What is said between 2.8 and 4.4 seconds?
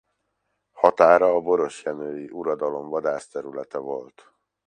vadászterülete volt.